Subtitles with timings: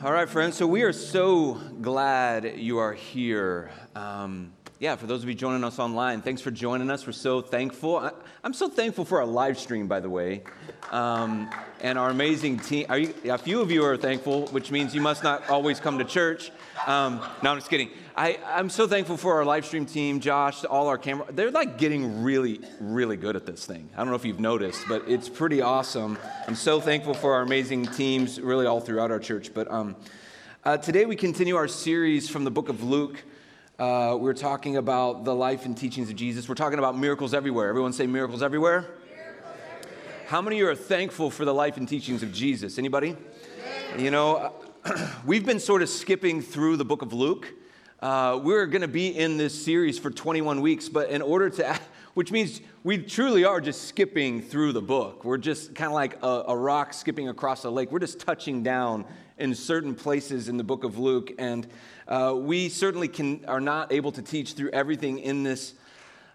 [0.03, 0.55] All right, friends.
[0.55, 3.71] So we are so glad you are here.
[3.95, 7.07] Um, yeah, for those of you joining us online, thanks for joining us.
[7.07, 7.97] We're so thankful.
[7.97, 8.11] I,
[8.43, 10.43] am so thankful for our live stream, by the way,
[10.91, 11.49] um,
[11.81, 12.85] and our amazing team.
[12.93, 16.05] You, a few of you are thankful, which means you must not always come to
[16.05, 16.51] church.
[16.85, 17.89] Um, no, I'm just kidding.
[18.15, 21.25] I, I'm so thankful for our live stream team, Josh, all our camera.
[21.31, 23.89] They're like getting really, really good at this thing.
[23.95, 26.19] I don't know if you've noticed, but it's pretty awesome.
[26.47, 29.55] I'm so thankful for our amazing teams, really all throughout our church.
[29.55, 29.95] But um,
[30.63, 33.23] uh, today we continue our series from the book of Luke.
[33.79, 36.49] Uh, we're talking about the life and teachings of Jesus.
[36.49, 37.69] We're talking about miracles everywhere.
[37.69, 38.81] Everyone say miracles everywhere.
[38.81, 40.25] Miracles everywhere.
[40.25, 42.79] How many of you are thankful for the life and teachings of Jesus?
[42.79, 43.15] Anybody?
[43.95, 44.51] You know,
[45.27, 47.53] we've been sort of skipping through the book of Luke.
[47.99, 51.79] Uh, we're going to be in this series for 21 weeks, but in order to,
[52.15, 55.23] which means we truly are just skipping through the book.
[55.23, 57.91] We're just kind of like a, a rock skipping across a lake.
[57.91, 59.05] We're just touching down
[59.37, 61.31] in certain places in the book of Luke.
[61.37, 61.67] And
[62.07, 65.73] uh, we certainly can, are not able to teach through everything in this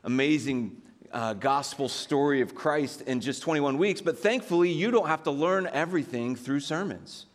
[0.05, 0.81] amazing
[1.12, 5.30] uh, gospel story of Christ in just 21 weeks, but thankfully, you don't have to
[5.30, 7.27] learn everything through sermons.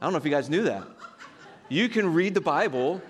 [0.00, 0.84] I don't know if you guys knew that.
[1.68, 3.02] You can read the Bible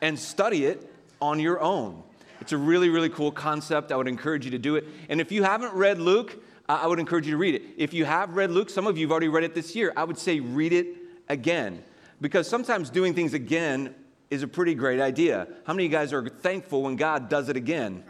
[0.00, 2.02] and study it on your own.
[2.40, 3.92] It's a really, really cool concept.
[3.92, 4.86] I would encourage you to do it.
[5.08, 6.36] And if you haven't read Luke,
[6.68, 7.62] I would encourage you to read it.
[7.76, 10.04] If you have read Luke, some of you have already read it this year, I
[10.04, 10.86] would say read it
[11.28, 11.82] again.
[12.20, 13.94] Because sometimes doing things again
[14.30, 15.46] is a pretty great idea.
[15.64, 18.04] How many of you guys are thankful when God does it again?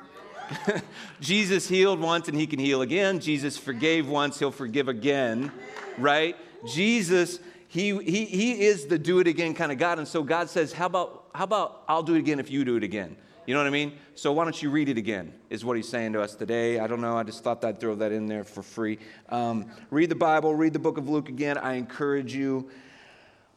[1.20, 3.20] Jesus healed once and he can heal again.
[3.20, 5.50] Jesus forgave once, he'll forgive again,
[5.98, 6.36] right?
[6.66, 9.98] Jesus, he, he, he is the do it again kind of God.
[9.98, 12.76] And so God says, how about, how about I'll do it again if you do
[12.76, 13.16] it again?
[13.46, 13.92] You know what I mean?
[14.16, 16.80] So why don't you read it again, is what he's saying to us today.
[16.80, 17.16] I don't know.
[17.16, 18.98] I just thought I'd throw that in there for free.
[19.28, 21.56] Um, read the Bible, read the book of Luke again.
[21.56, 22.68] I encourage you.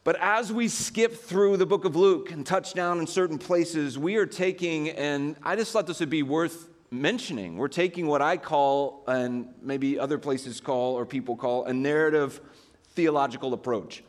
[0.06, 3.98] But as we skip through the book of Luke and touch down in certain places,
[3.98, 8.22] we are taking, and I just thought this would be worth mentioning, we're taking what
[8.22, 12.40] I call, and maybe other places call, or people call, a narrative
[12.94, 14.02] theological approach.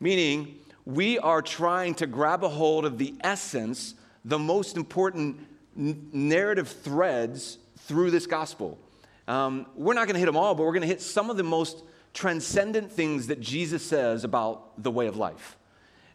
[0.00, 3.94] Meaning, we are trying to grab a hold of the essence,
[4.26, 5.40] the most important
[5.76, 8.78] n- narrative threads through this gospel.
[9.26, 11.38] Um, we're not going to hit them all, but we're going to hit some of
[11.38, 11.84] the most
[12.14, 15.58] transcendent things that Jesus says about the way of life.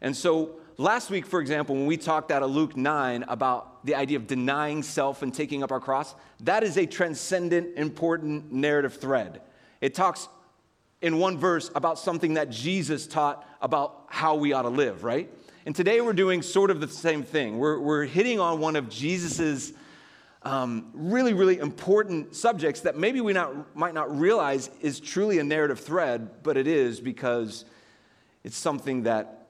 [0.01, 3.95] And so, last week, for example, when we talked out of Luke 9 about the
[3.95, 8.95] idea of denying self and taking up our cross, that is a transcendent, important narrative
[8.95, 9.41] thread.
[9.81, 10.27] It talks
[11.01, 15.31] in one verse about something that Jesus taught about how we ought to live, right?
[15.65, 17.57] And today we're doing sort of the same thing.
[17.57, 19.73] We're, we're hitting on one of Jesus's
[20.47, 25.43] um, really, really important subjects that maybe we not, might not realize is truly a
[25.43, 27.65] narrative thread, but it is because
[28.45, 29.47] it's something that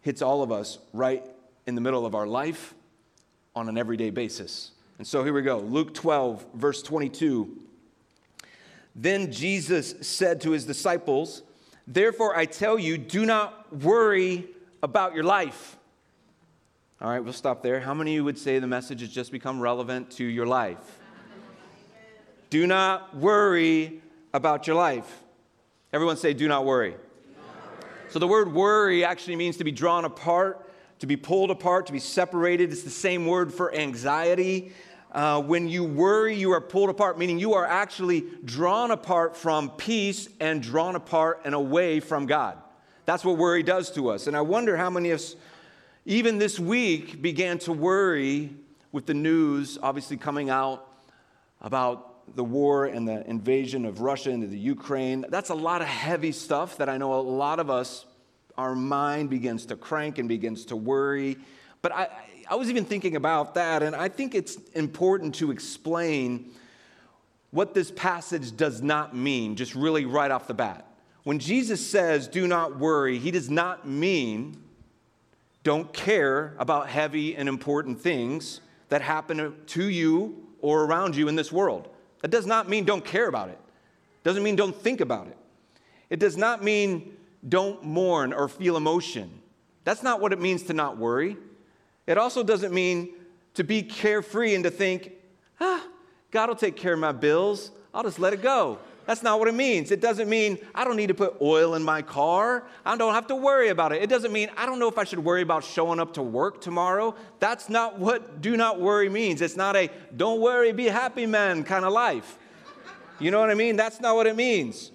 [0.00, 1.24] hits all of us right
[1.68, 2.74] in the middle of our life
[3.54, 4.72] on an everyday basis.
[4.98, 7.58] And so here we go Luke 12, verse 22.
[8.96, 11.42] Then Jesus said to his disciples,
[11.86, 14.48] Therefore I tell you, do not worry
[14.82, 15.75] about your life
[17.00, 17.80] all right, we'll stop there.
[17.80, 20.98] How many of you would say the message has just become relevant to your life?
[22.48, 24.00] Do not worry
[24.32, 25.22] about your life.
[25.92, 26.94] Everyone say, do not worry.
[28.08, 30.70] So the word worry actually means to be drawn apart,
[31.00, 32.72] to be pulled apart, to be separated.
[32.72, 34.72] It's the same word for anxiety.
[35.12, 39.68] Uh, when you worry, you are pulled apart, meaning you are actually drawn apart from
[39.70, 42.56] peace and drawn apart and away from God.
[43.04, 44.28] That's what worry does to us.
[44.28, 45.36] And I wonder how many of us
[46.06, 48.50] even this week began to worry
[48.92, 50.88] with the news obviously coming out
[51.60, 55.24] about the war and the invasion of Russia into the Ukraine.
[55.28, 58.06] That's a lot of heavy stuff that I know a lot of us,
[58.56, 61.38] our mind begins to crank and begins to worry.
[61.82, 62.08] But I,
[62.48, 66.52] I was even thinking about that, and I think it's important to explain
[67.50, 70.86] what this passage does not mean, just really right off the bat.
[71.24, 74.62] When Jesus says, do not worry, he does not mean
[75.66, 81.34] don't care about heavy and important things that happen to you or around you in
[81.34, 81.88] this world.
[82.22, 83.58] That does not mean don't care about it.
[84.22, 85.36] Doesn't mean don't think about it.
[86.08, 87.16] It does not mean
[87.48, 89.42] don't mourn or feel emotion.
[89.82, 91.36] That's not what it means to not worry.
[92.06, 93.14] It also doesn't mean
[93.54, 95.14] to be carefree and to think,
[95.60, 95.84] ah,
[96.30, 97.72] God will take care of my bills.
[97.92, 98.78] I'll just let it go.
[99.06, 99.92] That's not what it means.
[99.92, 102.64] It doesn't mean I don't need to put oil in my car.
[102.84, 104.02] I don't have to worry about it.
[104.02, 106.60] It doesn't mean I don't know if I should worry about showing up to work
[106.60, 107.14] tomorrow.
[107.38, 109.40] That's not what do not worry means.
[109.42, 112.36] It's not a don't worry, be happy man kind of life.
[113.20, 113.76] You know what I mean?
[113.76, 114.90] That's not what it means.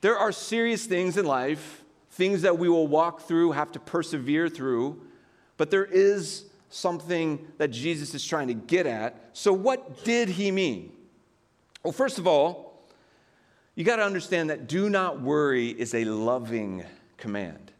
[0.00, 4.48] There are serious things in life, things that we will walk through, have to persevere
[4.48, 5.00] through,
[5.56, 9.30] but there is something that Jesus is trying to get at.
[9.32, 10.92] So, what did he mean?
[11.86, 12.82] Well, first of all,
[13.76, 16.82] you got to understand that do not worry is a loving
[17.16, 17.70] command.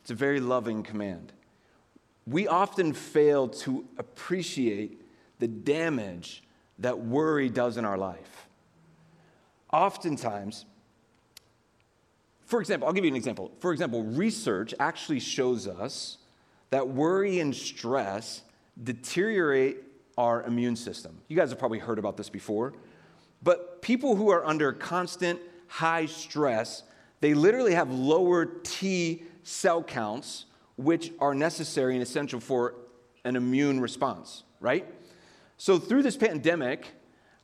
[0.00, 1.34] It's a very loving command.
[2.26, 5.02] We often fail to appreciate
[5.40, 6.42] the damage
[6.78, 8.48] that worry does in our life.
[9.70, 10.64] Oftentimes,
[12.46, 13.52] for example, I'll give you an example.
[13.58, 16.16] For example, research actually shows us
[16.70, 18.40] that worry and stress
[18.82, 19.82] deteriorate
[20.16, 21.18] our immune system.
[21.28, 22.72] You guys have probably heard about this before.
[23.42, 26.82] But people who are under constant high stress,
[27.20, 30.46] they literally have lower T cell counts,
[30.76, 32.74] which are necessary and essential for
[33.24, 34.86] an immune response, right?
[35.56, 36.88] So, through this pandemic,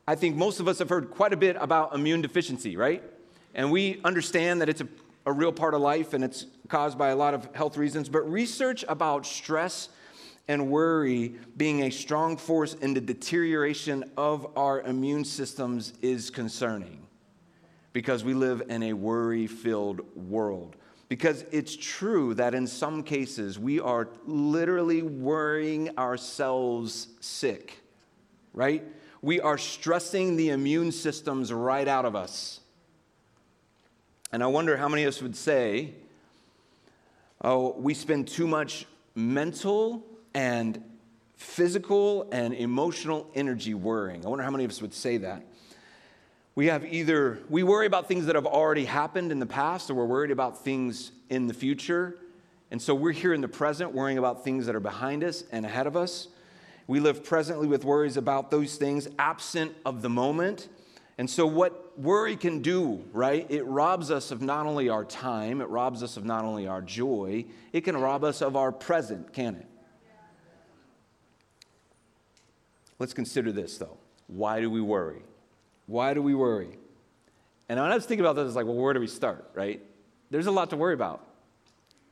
[0.09, 3.03] I think most of us have heard quite a bit about immune deficiency, right?
[3.55, 4.89] And we understand that it's a,
[5.25, 8.09] a real part of life and it's caused by a lot of health reasons.
[8.09, 9.89] But research about stress
[10.49, 17.07] and worry being a strong force in the deterioration of our immune systems is concerning
[17.93, 20.77] because we live in a worry filled world.
[21.09, 27.81] Because it's true that in some cases we are literally worrying ourselves sick,
[28.53, 28.85] right?
[29.23, 32.61] We are stressing the immune systems right out of us.
[34.33, 35.95] And I wonder how many of us would say,
[37.43, 40.05] oh, we spend too much mental
[40.37, 40.85] and
[41.37, 44.25] physical and emotional energy worrying.
[44.25, 45.43] I wonder how many of us would say that.
[46.55, 49.94] We have either, we worry about things that have already happened in the past, or
[49.94, 52.19] we're worried about things in the future.
[52.71, 55.65] And so we're here in the present worrying about things that are behind us and
[55.65, 56.29] ahead of us.
[56.87, 60.69] We live presently with worries about those things absent of the moment.
[61.17, 63.47] And so, what worry can do, right?
[63.49, 66.83] It robs us of not only our time, it robs us of not only our
[66.83, 69.67] joy, it can rob us of our present, can it?
[72.99, 73.97] Let's consider this though.
[74.27, 75.23] Why do we worry?
[75.87, 76.79] Why do we worry?
[77.69, 79.81] And when I was thinking about this, it's like, well, where do we start, right?
[80.31, 81.25] There's a lot to worry about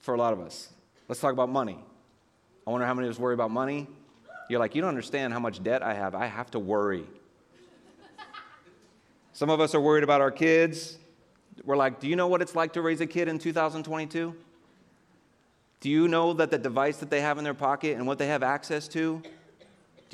[0.01, 0.69] for a lot of us.
[1.09, 1.79] Let's talk about money.
[2.67, 3.89] I wonder how many of us worry about money.
[4.49, 6.15] You're like, you don't understand how much debt I have.
[6.15, 7.05] I have to worry.
[9.33, 10.97] Some of us are worried about our kids.
[11.65, 14.35] We're like, do you know what it's like to raise a kid in 2022?
[15.81, 18.29] Do you know that the device that they have in their pocket and what they
[18.29, 19.23] have access to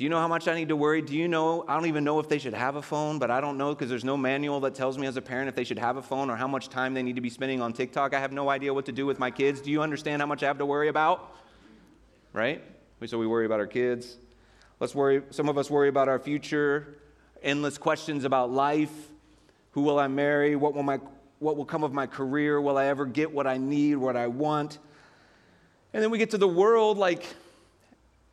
[0.01, 1.03] do you know how much I need to worry?
[1.03, 1.63] Do you know?
[1.67, 3.87] I don't even know if they should have a phone, but I don't know because
[3.87, 6.31] there's no manual that tells me as a parent if they should have a phone
[6.31, 8.15] or how much time they need to be spending on TikTok.
[8.15, 9.61] I have no idea what to do with my kids.
[9.61, 11.35] Do you understand how much I have to worry about?
[12.33, 12.63] Right?
[13.05, 14.17] So we worry about our kids.
[14.79, 16.95] Let's worry, some of us worry about our future,
[17.43, 19.11] endless questions about life.
[19.73, 20.55] Who will I marry?
[20.55, 20.99] What will, my,
[21.37, 22.59] what will come of my career?
[22.59, 24.79] Will I ever get what I need, what I want?
[25.93, 27.23] And then we get to the world like,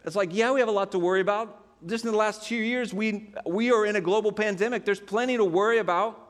[0.07, 1.58] it's like, yeah, we have a lot to worry about.
[1.87, 4.85] Just in the last two years, we, we are in a global pandemic.
[4.85, 6.29] There's plenty to worry about,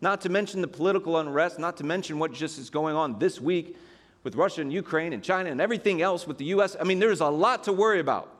[0.00, 3.40] not to mention the political unrest, not to mention what just is going on this
[3.40, 3.76] week
[4.24, 6.76] with Russia and Ukraine and China and everything else with the U.S.
[6.80, 8.32] I mean, there's a lot to worry about.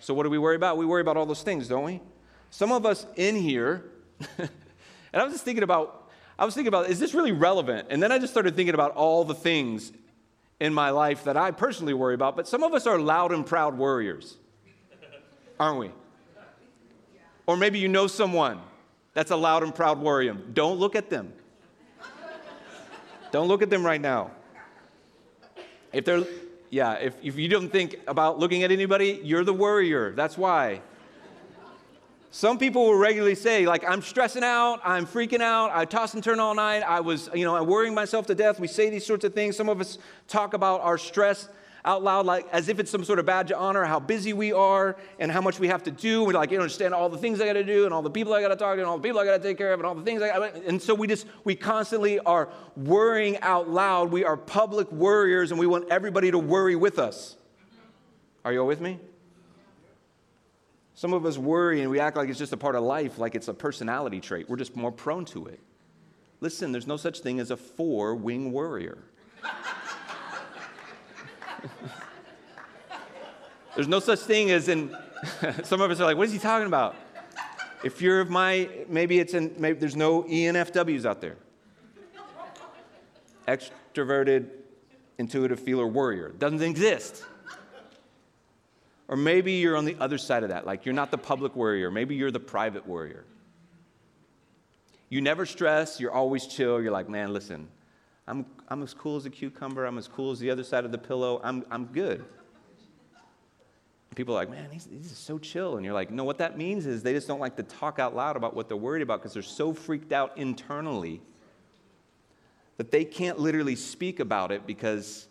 [0.00, 0.78] So, what do we worry about?
[0.78, 2.00] We worry about all those things, don't we?
[2.50, 3.84] Some of us in here,
[4.38, 4.50] and
[5.14, 7.88] I was just thinking about, I was thinking about, is this really relevant?
[7.90, 9.92] And then I just started thinking about all the things
[10.58, 13.46] in my life that I personally worry about, but some of us are loud and
[13.46, 14.36] proud worriers,
[15.58, 15.90] aren't we?
[17.50, 18.60] Or maybe you know someone
[19.12, 20.34] that's a loud and proud worrier.
[20.34, 21.32] Don't look at them.
[23.32, 24.30] Don't look at them right now.
[25.92, 26.22] If they're,
[26.70, 30.12] yeah, if, if you don't think about looking at anybody, you're the worrier.
[30.12, 30.80] That's why.
[32.30, 36.22] Some people will regularly say, like, I'm stressing out, I'm freaking out, I toss and
[36.22, 38.60] turn all night, I was, you know, I'm worrying myself to death.
[38.60, 39.56] We say these sorts of things.
[39.56, 41.48] Some of us talk about our stress
[41.84, 44.52] out loud, like as if it's some sort of badge of honor, how busy we
[44.52, 46.24] are and how much we have to do.
[46.24, 48.32] We like, you understand all the things I got to do and all the people
[48.34, 49.80] I got to talk to and all the people I got to take care of
[49.80, 50.54] and all the things I got.
[50.56, 54.10] And so we just we constantly are worrying out loud.
[54.10, 57.36] We are public worriers, and we want everybody to worry with us.
[58.44, 58.98] Are you all with me?
[61.00, 63.34] Some of us worry and we act like it's just a part of life, like
[63.34, 64.50] it's a personality trait.
[64.50, 65.58] We're just more prone to it.
[66.40, 68.98] Listen, there's no such thing as a four wing worrier.
[73.74, 74.96] there's no such thing as in,
[75.64, 76.96] some of us are like, what is he talking about?
[77.82, 81.36] If you're of my, maybe it's in, maybe there's no ENFWs out there.
[83.48, 84.48] Extroverted,
[85.18, 86.30] intuitive feeler warrior.
[86.30, 87.24] Doesn't exist.
[89.08, 90.66] Or maybe you're on the other side of that.
[90.66, 91.90] Like you're not the public warrior.
[91.90, 93.24] Maybe you're the private warrior.
[95.08, 95.98] You never stress.
[95.98, 96.80] You're always chill.
[96.80, 97.66] You're like, man, listen,
[98.28, 99.84] I'm, I'm as cool as a cucumber.
[99.84, 101.40] I'm as cool as the other side of the pillow.
[101.42, 102.24] I'm, I'm good.
[104.14, 105.76] People are like, man, he's, he's so chill.
[105.76, 108.14] And you're like, no, what that means is they just don't like to talk out
[108.14, 111.20] loud about what they're worried about because they're so freaked out internally
[112.76, 115.26] that they can't literally speak about it because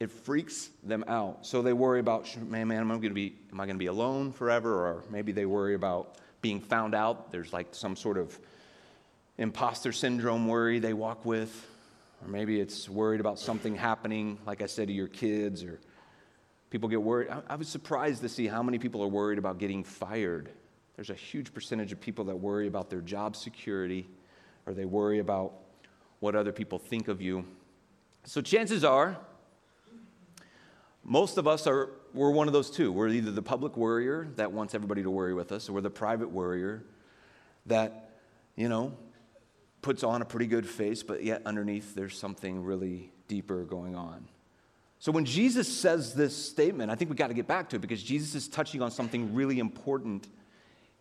[0.00, 1.46] it freaks them out.
[1.46, 3.80] So they worry about, man, man, am I going to be, am I going to
[3.80, 4.86] be alone forever?
[4.86, 7.30] Or maybe they worry about being found out.
[7.30, 8.38] There's like some sort of
[9.40, 11.66] imposter syndrome worry they walk with.
[12.22, 15.80] Or maybe it's worried about something happening, like I said, to your kids or
[16.70, 17.28] People get worried.
[17.48, 20.50] I, was surprised to see how many people are worried about getting fired.
[20.94, 24.08] There's a huge percentage of people that worry about their job security
[24.66, 25.52] or they worry about
[26.20, 27.44] what other people think of you.
[28.22, 29.18] So chances are,
[31.02, 32.92] most of us are we're one of those two.
[32.92, 35.90] We're either the public worrier that wants everybody to worry with us, or we're the
[35.90, 36.84] private worrier
[37.66, 38.10] that,
[38.54, 38.96] you know,
[39.82, 44.28] puts on a pretty good face, but yet underneath there's something really deeper going on.
[44.98, 47.78] So when Jesus says this statement, I think we got to get back to it
[47.80, 50.28] because Jesus is touching on something really important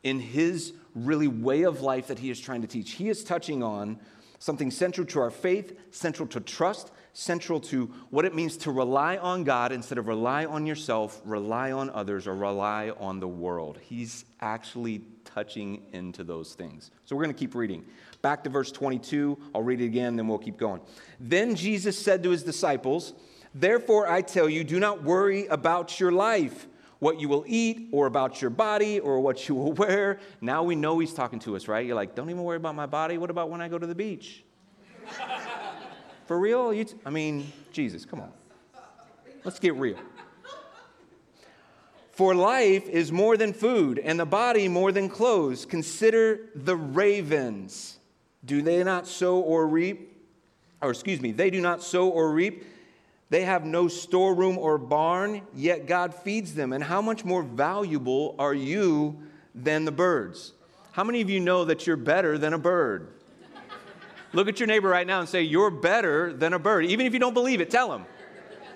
[0.04, 2.92] in his really way of life that he is trying to teach.
[2.92, 4.00] He is touching on
[4.40, 9.18] something central to our faith, central to trust, central to what it means to rely
[9.18, 13.78] on God instead of rely on yourself, rely on others, or rely on the world.
[13.82, 15.00] He's actually
[15.34, 16.92] touching into those things.
[17.06, 17.86] So we're going to keep reading.
[18.22, 19.38] Back to verse 22.
[19.54, 20.82] I'll read it again, then we'll keep going.
[21.20, 23.14] Then Jesus said to his disciples,
[23.54, 26.68] Therefore, I tell you, do not worry about your life,
[27.00, 30.20] what you will eat, or about your body, or what you will wear.
[30.42, 31.86] Now we know he's talking to us, right?
[31.86, 33.18] You're like, don't even worry about my body.
[33.18, 34.44] What about when I go to the beach?
[36.26, 36.74] For real?
[36.74, 38.32] You t- I mean, Jesus, come on.
[39.44, 39.98] Let's get real.
[42.20, 45.64] For life is more than food, and the body more than clothes.
[45.64, 47.98] Consider the ravens.
[48.44, 50.22] Do they not sow or reap?
[50.82, 52.66] Or excuse me, they do not sow or reap
[53.30, 56.74] they have no storeroom or barn, yet God feeds them.
[56.74, 59.22] And how much more valuable are you
[59.54, 60.54] than the birds?
[60.92, 63.08] How many of you know that you're better than a bird?
[64.34, 66.86] Look at your neighbor right now and say, You're better than a bird.
[66.86, 68.06] Even if you don't believe it, tell him,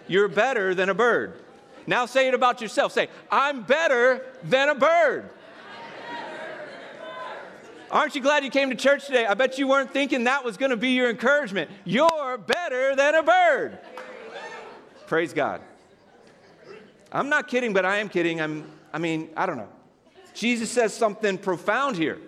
[0.08, 1.43] You're better than a bird.
[1.88, 2.92] Now say it about yourself.
[2.92, 5.30] Say, I'm better than a bird.
[7.92, 9.25] Aren't you glad you came to church today?
[9.25, 11.70] I bet you weren't thinking that was going to be your encouragement.
[11.86, 13.78] You're better than a bird.
[15.06, 15.62] Praise God.
[17.12, 18.42] I'm not kidding, but I am kidding.
[18.42, 19.70] I'm, I mean, I don't know.
[20.34, 22.20] Jesus says something profound here.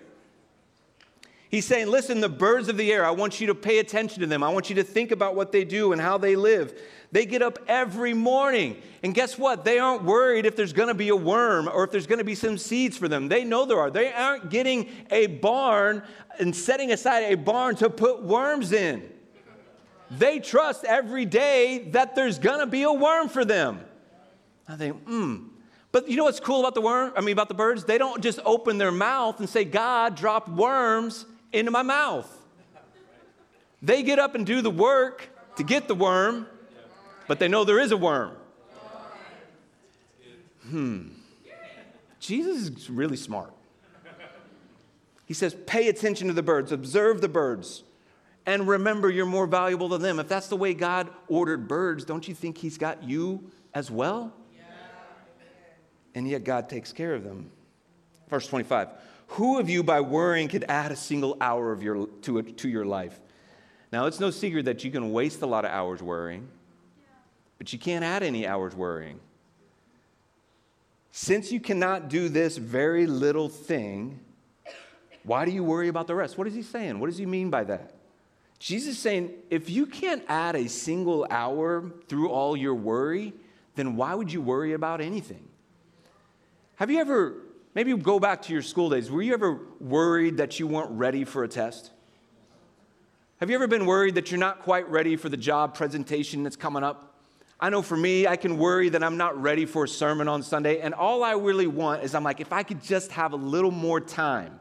[1.48, 4.26] He's saying, Listen, the birds of the air, I want you to pay attention to
[4.26, 4.42] them.
[4.42, 6.80] I want you to think about what they do and how they live.
[7.12, 8.82] They get up every morning.
[9.02, 9.64] And guess what?
[9.64, 12.24] They aren't worried if there's going to be a worm or if there's going to
[12.24, 13.28] be some seeds for them.
[13.28, 13.90] They know there are.
[13.90, 16.02] They aren't getting a barn
[16.38, 19.08] and setting aside a barn to put worms in.
[20.10, 23.80] They trust every day that there's gonna be a worm for them.
[24.68, 25.48] I think, hmm.
[25.92, 27.12] But you know what's cool about the worm?
[27.16, 27.84] I mean, about the birds?
[27.84, 31.24] They don't just open their mouth and say, God dropped worms
[31.58, 32.30] into my mouth.
[33.82, 36.46] They get up and do the work to get the worm,
[37.26, 38.32] but they know there is a worm.
[40.68, 41.08] Hmm.
[42.18, 43.52] Jesus is really smart.
[45.26, 47.82] He says, pay attention to the birds, observe the birds
[48.46, 50.20] and remember you're more valuable than them.
[50.20, 54.32] If that's the way God ordered birds, don't you think He's got you as well?
[56.14, 57.50] And yet God takes care of them.
[58.30, 58.88] Verse 25
[59.28, 62.84] Who of you by worrying could add a single hour of your, to, to your
[62.84, 63.18] life?
[63.92, 66.48] Now, it's no secret that you can waste a lot of hours worrying,
[67.58, 69.20] but you can't add any hours worrying.
[71.12, 74.20] Since you cannot do this very little thing,
[75.22, 76.36] why do you worry about the rest?
[76.36, 77.00] What is he saying?
[77.00, 77.94] What does he mean by that?
[78.58, 83.32] Jesus is saying, if you can't add a single hour through all your worry,
[83.74, 85.48] then why would you worry about anything?
[86.76, 87.34] Have you ever,
[87.76, 91.24] maybe go back to your school days, were you ever worried that you weren't ready
[91.24, 91.90] for a test?
[93.38, 96.56] Have you ever been worried that you're not quite ready for the job presentation that's
[96.56, 97.20] coming up?
[97.60, 100.42] I know for me, I can worry that I'm not ready for a sermon on
[100.42, 103.36] Sunday, and all I really want is I'm like, if I could just have a
[103.36, 104.58] little more time.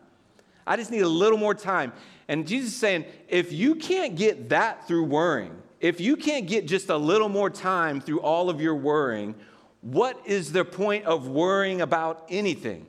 [0.68, 1.94] I just need a little more time.
[2.28, 6.68] And Jesus is saying, if you can't get that through worrying, if you can't get
[6.68, 9.36] just a little more time through all of your worrying,
[9.80, 12.88] what is the point of worrying about anything?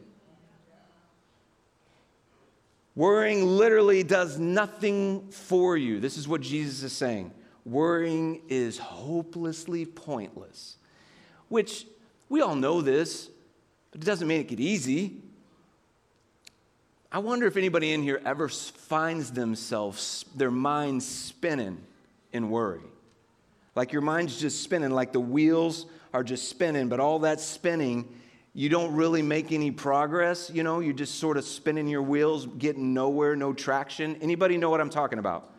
[2.97, 6.01] Worrying literally does nothing for you.
[6.01, 7.31] This is what Jesus is saying.
[7.67, 10.79] Worrying is hopelessly pointless,
[11.49, 11.87] which
[12.31, 13.29] we all know this,
[13.91, 15.23] but it doesn't make it easy.
[17.13, 21.79] I wonder if anybody in here ever finds themselves, their mind spinning
[22.33, 22.81] in worry.
[23.75, 25.85] Like your mind's just spinning, like the wheels
[26.15, 28.09] are just spinning, but all that spinning
[28.57, 32.47] you don't really make any progress, you know, you're just sort of spinning your wheels,
[32.57, 34.17] getting nowhere, no traction.
[34.23, 35.53] Anybody know what I'm talking about?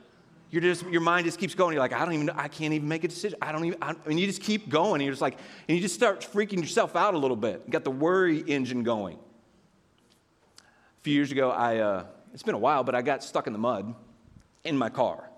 [0.50, 1.74] You're just, your mind just keeps going.
[1.74, 3.38] You're like, I don't even, I can't even make a decision.
[3.40, 4.96] I don't even, I, and you just keep going.
[4.96, 5.38] And you're just like,
[5.68, 7.62] and you just start freaking yourself out a little bit.
[7.68, 9.20] You got the worry engine going.
[10.58, 13.54] A few years ago, I, uh, it's been a while, but I got stuck in
[13.54, 13.94] the mud
[14.64, 15.30] in my car.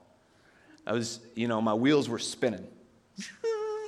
[0.88, 2.66] I was, you know, my wheels were spinning.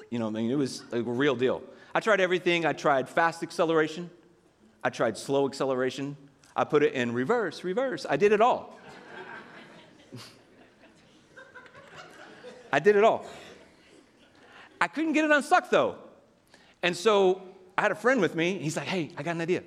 [0.10, 1.62] You know, I mean, it was a real deal.
[1.94, 2.66] I tried everything.
[2.66, 4.10] I tried fast acceleration,
[4.84, 6.18] I tried slow acceleration,
[6.56, 8.06] I put it in reverse, reverse.
[8.10, 8.78] I did it all.
[12.74, 13.26] I did it all.
[14.80, 15.98] I couldn't get it unstuck though.
[16.82, 17.42] And so
[17.78, 18.58] I had a friend with me.
[18.58, 19.64] He's like, hey, I got an idea.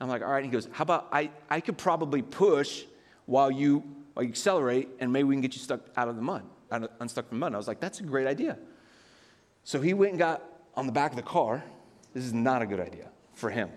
[0.00, 0.44] I'm like, all right.
[0.44, 2.84] He goes, how about I, I could probably push
[3.26, 3.82] while you,
[4.14, 6.42] while you accelerate and maybe we can get you stuck out of the mud,
[7.00, 7.48] unstuck from mud.
[7.48, 8.58] And I was like, that's a great idea.
[9.64, 10.42] So he went and got
[10.76, 11.64] on the back of the car.
[12.14, 13.70] This is not a good idea for him.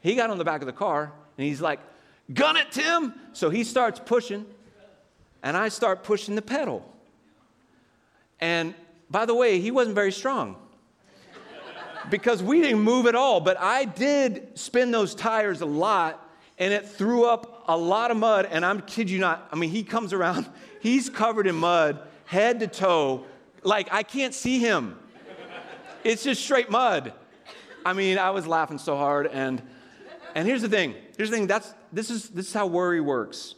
[0.00, 1.80] he got on the back of the car and he's like,
[2.32, 3.14] Gun it, Tim.
[3.32, 4.46] So he starts pushing,
[5.42, 6.86] and I start pushing the pedal.
[8.40, 8.74] And
[9.10, 10.56] by the way, he wasn't very strong
[12.08, 13.40] because we didn't move at all.
[13.40, 18.16] But I did spin those tires a lot, and it threw up a lot of
[18.16, 18.46] mud.
[18.50, 20.48] And I'm kid you not, I mean, he comes around,
[20.80, 23.24] he's covered in mud, head to toe,
[23.62, 24.98] like, I can't see him.
[26.04, 27.12] It's just straight mud.
[27.84, 29.26] I mean, I was laughing so hard.
[29.26, 29.62] And,
[30.34, 33.54] and here's the thing here's the thing that's, this, is, this is how worry works.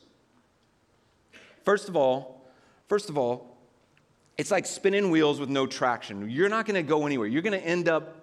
[1.65, 2.45] First of all,
[2.89, 3.57] first of all,
[4.37, 6.29] it's like spinning wheels with no traction.
[6.29, 7.29] You're not going to go anywhere.
[7.29, 8.23] You're going to end up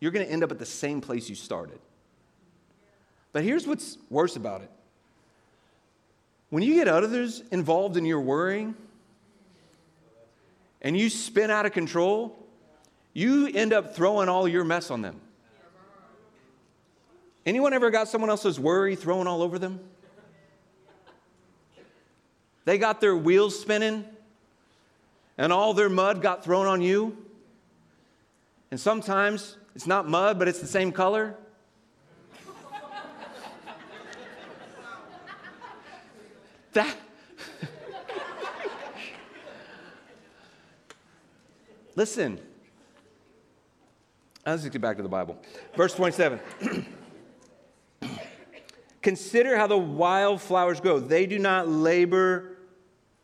[0.00, 1.78] you're going to end up at the same place you started.
[3.32, 4.70] But here's what's worse about it.
[6.48, 8.74] When you get others involved in your worrying,
[10.82, 12.46] and you spin out of control,
[13.12, 15.20] you end up throwing all your mess on them.
[17.44, 19.80] Anyone ever got someone else's worry thrown all over them?
[22.64, 24.04] They got their wheels spinning
[25.38, 27.16] and all their mud got thrown on you.
[28.70, 31.34] And sometimes it's not mud, but it's the same color.
[36.72, 36.96] that
[42.00, 42.40] Listen.
[44.46, 45.36] Let's get back to the Bible.
[45.76, 46.40] Verse 27.
[49.02, 50.98] Consider how the wildflowers grow.
[50.98, 52.56] They do not labor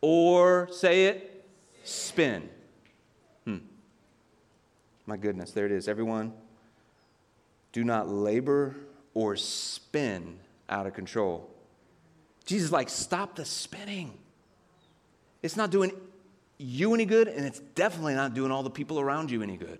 [0.02, 1.48] or, say it,
[1.84, 2.50] spin.
[3.46, 3.60] Hmm.
[5.06, 5.88] My goodness, there it is.
[5.88, 6.34] Everyone,
[7.72, 8.76] do not labor
[9.14, 11.48] or spin out of control.
[12.44, 14.12] Jesus like, stop the spinning.
[15.42, 15.92] It's not doing
[16.58, 19.78] you any good, and it's definitely not doing all the people around you any good.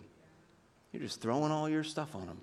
[0.93, 2.41] You're just throwing all your stuff on them.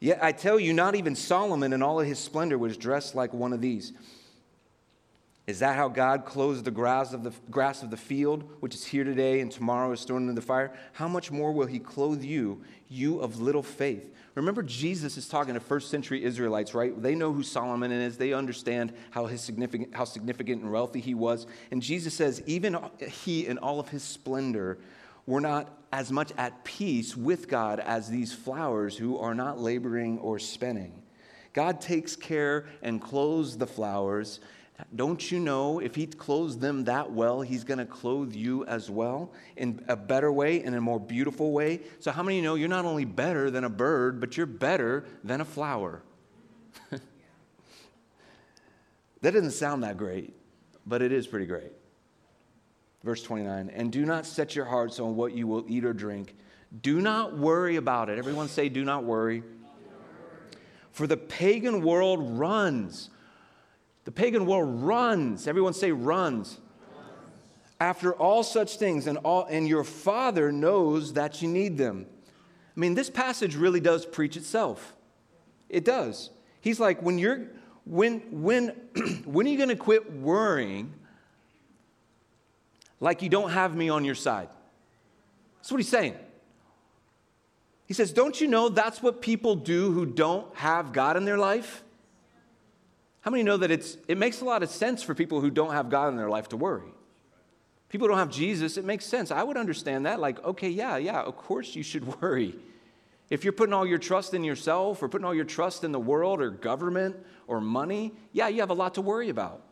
[0.00, 3.32] Yet I tell you, not even Solomon in all of his splendor was dressed like
[3.32, 3.92] one of these.
[5.46, 8.82] Is that how God clothes the grass of the grass of the field, which is
[8.82, 10.72] here today and tomorrow is thrown into the fire?
[10.94, 14.14] How much more will he clothe you, you of little faith?
[14.36, 17.00] Remember, Jesus is talking to first century Israelites, right?
[17.00, 18.16] They know who Solomon is.
[18.16, 21.46] They understand how, his significant, how significant and wealthy he was.
[21.70, 22.78] And Jesus says, even
[23.24, 24.78] he in all of his splendor
[25.26, 30.18] were not as much at peace with God as these flowers who are not laboring
[30.18, 31.02] or spinning.
[31.52, 34.40] God takes care and clothes the flowers
[34.94, 38.90] don't you know if he clothes them that well, he's going to clothe you as
[38.90, 41.80] well in a better way, in a more beautiful way?
[42.00, 45.40] So, how many know you're not only better than a bird, but you're better than
[45.40, 46.02] a flower?
[46.90, 47.00] that
[49.22, 50.34] doesn't sound that great,
[50.84, 51.72] but it is pretty great.
[53.04, 56.34] Verse 29 And do not set your hearts on what you will eat or drink.
[56.82, 58.18] Do not worry about it.
[58.18, 59.44] Everyone say, Do not worry.
[60.90, 63.10] For the pagan world runs
[64.04, 65.46] the pagan world runs.
[65.46, 66.58] Everyone say runs.
[67.80, 72.06] After all such things, and, all, and your Father knows that you need them.
[72.76, 74.94] I mean, this passage really does preach itself.
[75.68, 76.30] It does.
[76.60, 77.48] He's like, when you're,
[77.84, 78.68] when, when,
[79.24, 80.92] when are you going to quit worrying
[83.00, 84.48] like you don't have me on your side?
[85.56, 86.14] That's what he's saying.
[87.86, 91.38] He says, Don't you know that's what people do who don't have God in their
[91.38, 91.82] life?
[93.24, 95.72] How many know that it's, it makes a lot of sense for people who don't
[95.72, 96.92] have God in their life to worry?
[97.88, 99.30] People don't have Jesus, it makes sense.
[99.30, 100.20] I would understand that.
[100.20, 102.54] Like, okay, yeah, yeah, of course you should worry.
[103.30, 105.98] If you're putting all your trust in yourself or putting all your trust in the
[105.98, 109.62] world or government or money, yeah, you have a lot to worry about.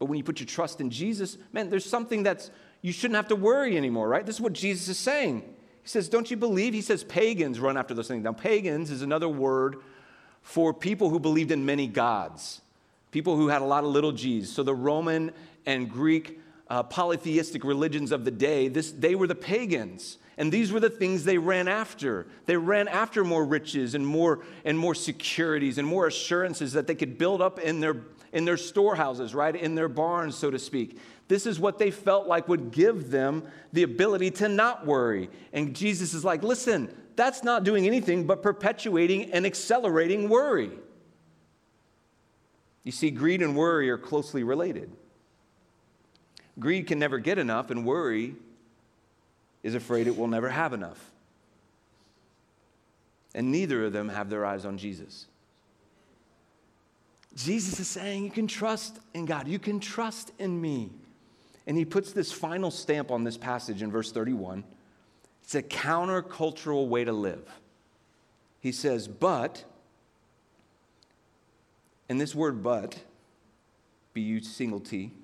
[0.00, 3.28] But when you put your trust in Jesus, man, there's something that's, you shouldn't have
[3.28, 4.26] to worry anymore, right?
[4.26, 5.42] This is what Jesus is saying.
[5.82, 6.74] He says, Don't you believe?
[6.74, 8.24] He says, pagans run after those things.
[8.24, 9.76] Now, pagans is another word
[10.42, 12.60] for people who believed in many gods,
[13.12, 14.52] people who had a lot of little g's.
[14.52, 15.30] So the Roman
[15.64, 20.18] and Greek uh, polytheistic religions of the day, this, they were the pagans.
[20.38, 22.26] And these were the things they ran after.
[22.46, 26.94] They ran after more riches and more and more securities and more assurances that they
[26.94, 27.96] could build up in their
[28.32, 29.54] in their storehouses, right?
[29.54, 30.98] In their barns, so to speak.
[31.28, 33.42] This is what they felt like would give them
[33.74, 35.28] the ability to not worry.
[35.52, 40.70] And Jesus is like, listen, that's not doing anything but perpetuating and accelerating worry.
[42.84, 44.90] You see, greed and worry are closely related.
[46.58, 48.34] Greed can never get enough, and worry
[49.62, 51.10] is afraid it will never have enough.
[53.34, 55.26] And neither of them have their eyes on Jesus.
[57.34, 60.90] Jesus is saying, You can trust in God, you can trust in me.
[61.66, 64.64] And he puts this final stamp on this passage in verse 31.
[65.44, 67.48] It's a countercultural way to live.
[68.60, 69.64] He says, But,
[72.12, 72.94] and this word but,
[74.12, 75.14] B U single T,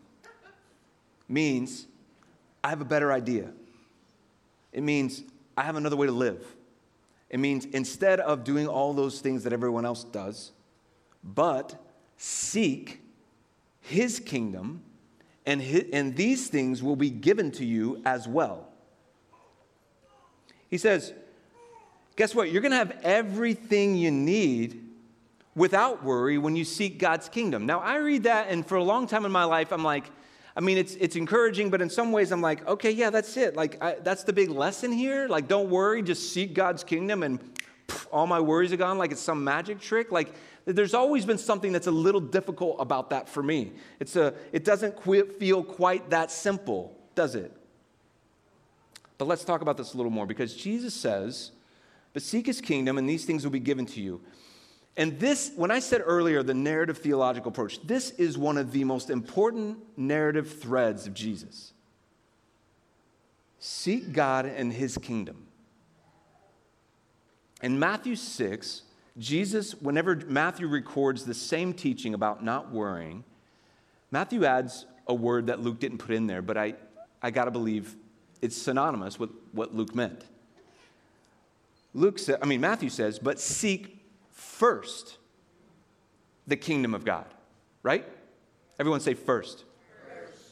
[1.28, 1.86] means
[2.64, 3.50] I have a better idea.
[4.72, 5.22] It means
[5.54, 6.42] I have another way to live.
[7.28, 10.52] It means instead of doing all those things that everyone else does,
[11.22, 11.78] but
[12.16, 13.02] seek
[13.82, 14.80] his kingdom,
[15.44, 18.66] and, his, and these things will be given to you as well.
[20.70, 21.12] He says,
[22.16, 22.50] Guess what?
[22.50, 24.87] You're going to have everything you need
[25.58, 27.66] without worry when you seek God's kingdom.
[27.66, 30.04] Now, I read that, and for a long time in my life, I'm like,
[30.56, 33.56] I mean, it's, it's encouraging, but in some ways, I'm like, okay, yeah, that's it.
[33.56, 35.28] Like, I, that's the big lesson here.
[35.28, 37.40] Like, don't worry, just seek God's kingdom, and
[38.10, 40.12] all my worries are gone, like it's some magic trick.
[40.12, 40.32] Like,
[40.64, 43.72] there's always been something that's a little difficult about that for me.
[44.00, 45.02] It's a, it doesn't
[45.38, 47.52] feel quite that simple, does it?
[49.16, 51.50] But let's talk about this a little more because Jesus says,
[52.12, 54.20] But seek his kingdom, and these things will be given to you.
[54.98, 58.82] And this, when I said earlier, the narrative theological approach, this is one of the
[58.82, 61.72] most important narrative threads of Jesus.
[63.60, 65.46] Seek God and his kingdom.
[67.62, 68.82] In Matthew 6,
[69.16, 73.22] Jesus, whenever Matthew records the same teaching about not worrying,
[74.10, 76.74] Matthew adds a word that Luke didn't put in there, but I,
[77.22, 77.94] I got to believe
[78.42, 80.24] it's synonymous with what Luke meant.
[81.94, 83.97] Luke said, I mean, Matthew says, but seek
[84.38, 85.18] first
[86.46, 87.26] the kingdom of God,
[87.82, 88.06] right?
[88.78, 89.64] Everyone say first.
[90.08, 90.42] first.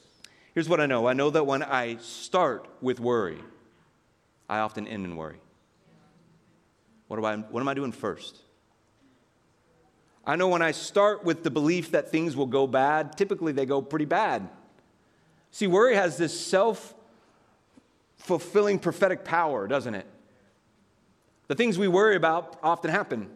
[0.54, 3.38] Here's what I know I know that when I start with worry,
[4.48, 5.38] I often end in worry.
[7.08, 8.38] What, do I, what am I doing first?
[10.26, 13.64] I know when I start with the belief that things will go bad, typically they
[13.64, 14.48] go pretty bad.
[15.52, 16.94] See, worry has this self
[18.16, 20.06] fulfilling prophetic power, doesn't it?
[21.46, 23.30] The things we worry about often happen.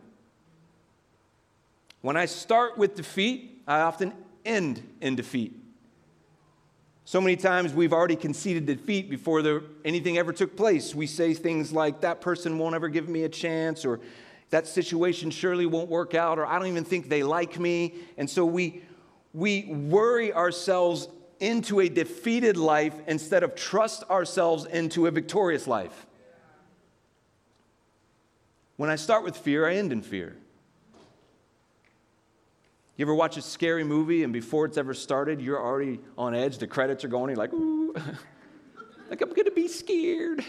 [2.02, 4.12] When I start with defeat, I often
[4.44, 5.54] end in defeat.
[7.04, 10.94] So many times we've already conceded defeat before there, anything ever took place.
[10.94, 14.00] We say things like, that person won't ever give me a chance, or
[14.50, 17.94] that situation surely won't work out, or I don't even think they like me.
[18.16, 18.82] And so we,
[19.34, 21.08] we worry ourselves
[21.40, 26.06] into a defeated life instead of trust ourselves into a victorious life.
[28.76, 30.36] When I start with fear, I end in fear.
[33.00, 36.58] You ever watch a scary movie and before it's ever started, you're already on edge,
[36.58, 37.94] the credits are going, you're like, ooh,
[39.08, 40.44] like I'm gonna be scared.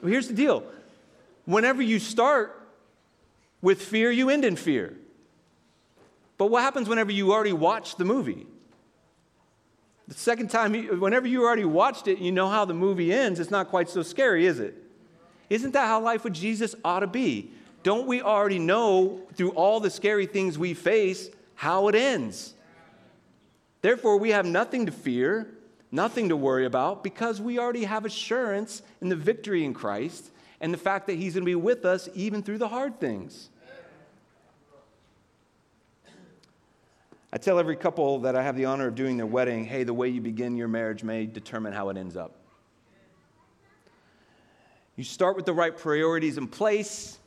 [0.00, 0.64] Well, here's the deal
[1.44, 2.66] whenever you start
[3.60, 4.96] with fear, you end in fear.
[6.38, 8.46] But what happens whenever you already watch the movie?
[10.08, 13.50] The second time, whenever you already watched it, you know how the movie ends, it's
[13.50, 14.82] not quite so scary, is it?
[15.50, 17.50] Isn't that how life with Jesus ought to be?
[17.82, 21.28] Don't we already know through all the scary things we face
[21.60, 22.54] how it ends?
[23.82, 25.46] Therefore, we have nothing to fear,
[25.92, 30.30] nothing to worry about, because we already have assurance in the victory in Christ
[30.62, 33.50] and the fact that He's going to be with us even through the hard things.
[37.30, 39.92] I tell every couple that I have the honor of doing their wedding hey, the
[39.92, 42.36] way you begin your marriage may determine how it ends up.
[44.96, 47.18] You start with the right priorities in place,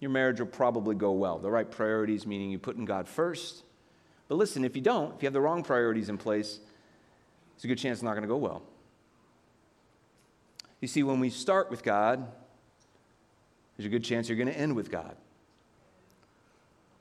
[0.00, 1.36] your marriage will probably go well.
[1.36, 3.64] The right priorities meaning you put in God first.
[4.32, 6.58] But listen, if you don't, if you have the wrong priorities in place,
[7.54, 8.62] it's a good chance it's not going to go well.
[10.80, 12.26] You see, when we start with God,
[13.76, 15.16] there's a good chance you're going to end with God.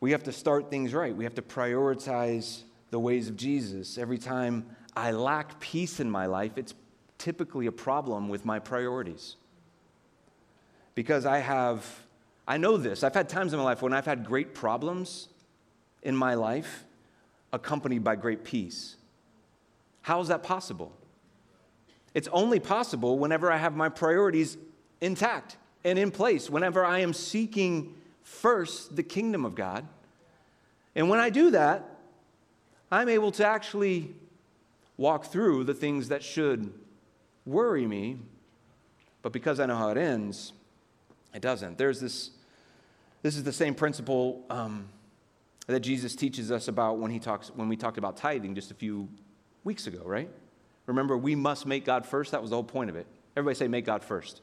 [0.02, 1.16] We have to start things right.
[1.16, 3.98] We have to prioritize the ways of Jesus.
[3.98, 6.74] Every time I lack peace in my life, it's
[7.18, 9.38] typically a problem with my priorities.
[10.96, 11.86] Because I have,
[12.46, 13.06] I know this.
[13.06, 15.30] I've had times in my life when I've had great problems
[16.04, 16.84] in my life
[17.54, 18.96] accompanied by great peace.
[20.02, 20.92] How is that possible?
[22.14, 24.58] It's only possible whenever I have my priorities
[25.00, 29.88] intact and in place, whenever I am seeking first the kingdom of God.
[30.96, 31.86] And when I do that,
[32.92, 34.14] I'm able to actually
[34.98, 36.72] walk through the things that should
[37.46, 38.18] worry me,
[39.22, 40.54] but because I know how it ends,
[41.34, 41.78] it doesn't.
[41.78, 42.32] There's this,
[43.22, 44.90] this is the same principle um,
[45.72, 48.76] that Jesus teaches us about when, he talks, when we talked about tithing just a
[48.76, 49.10] few
[49.64, 50.30] weeks ago, right?
[50.86, 52.32] Remember, we must make God first.
[52.32, 53.08] That was the whole point of it.
[53.36, 54.42] Everybody say, make God first.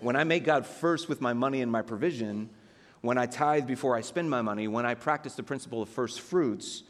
[0.00, 2.50] When I make God first with my money and my provision,
[3.00, 6.20] when I tithe before I spend my money, when I practice the principle of first
[6.20, 6.82] fruits,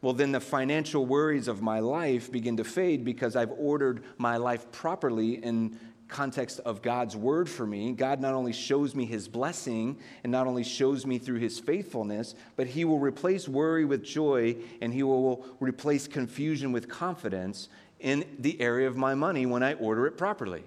[0.00, 4.36] well, then the financial worries of my life begin to fade because I've ordered my
[4.36, 5.78] life properly in
[6.14, 7.90] context of God's word for me.
[7.90, 12.36] God not only shows me his blessing and not only shows me through his faithfulness,
[12.54, 18.24] but he will replace worry with joy and he will replace confusion with confidence in
[18.38, 20.62] the area of my money when I order it properly,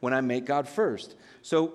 [0.00, 1.14] when I make God first.
[1.40, 1.74] So,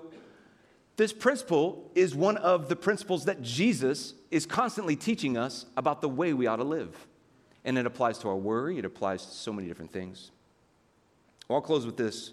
[0.96, 6.08] this principle is one of the principles that Jesus is constantly teaching us about the
[6.08, 7.06] way we ought to live.
[7.66, 10.30] And it applies to our worry, it applies to so many different things.
[11.50, 12.32] I'll close with this.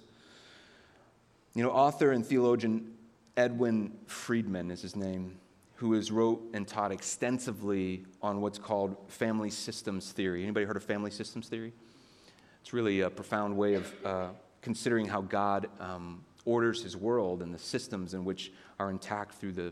[1.56, 2.94] You know, author and theologian
[3.38, 5.38] Edwin Friedman is his name,
[5.76, 10.42] who has wrote and taught extensively on what's called family systems theory.
[10.42, 11.72] Anybody heard of family systems theory?
[12.62, 14.28] It's really a profound way of uh,
[14.62, 19.52] considering how God um, orders his world and the systems in which are intact through
[19.52, 19.72] the,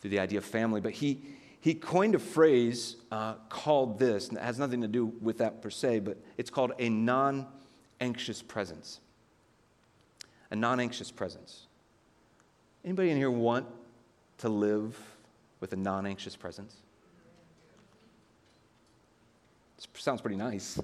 [0.00, 0.82] through the idea of family.
[0.82, 1.22] But he,
[1.60, 5.62] he coined a phrase uh, called this, and it has nothing to do with that
[5.62, 7.46] per se, but it's called a non
[7.98, 9.00] anxious presence.
[10.50, 11.66] A non anxious presence.
[12.84, 13.66] Anybody in here want
[14.38, 14.98] to live
[15.60, 16.76] with a non anxious presence?
[19.76, 20.80] This sounds pretty nice.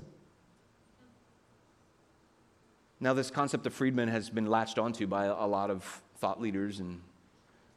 [3.01, 6.81] Now, this concept of Friedman has been latched onto by a lot of thought leaders,
[6.81, 7.01] and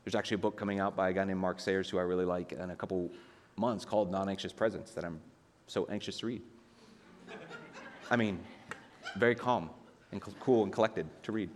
[0.04, 2.24] there's actually a book coming out by a guy named Mark Sayers, who I really
[2.24, 3.10] like, in a couple
[3.58, 5.20] months called Non Anxious Presence that I'm
[5.66, 6.42] so anxious to read.
[8.10, 8.40] I mean,
[9.18, 9.70] very calm
[10.12, 11.50] and cool and collected to read.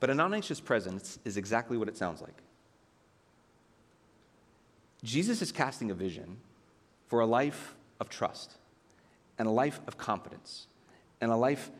[0.00, 2.42] But a non anxious presence is exactly what it sounds like.
[5.02, 6.36] Jesus is casting a vision
[7.08, 8.56] for a life of trust
[9.38, 10.66] and a life of confidence
[11.20, 11.70] and a life